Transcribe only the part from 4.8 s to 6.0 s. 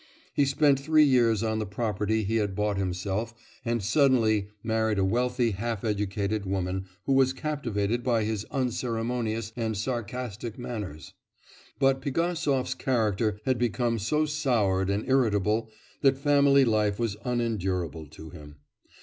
a wealthy half